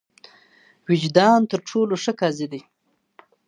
[0.87, 2.61] وجدان تر ټولو ښه قاضي دی.